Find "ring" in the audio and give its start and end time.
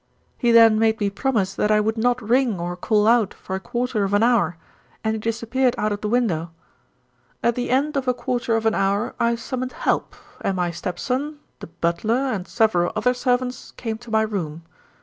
2.27-2.59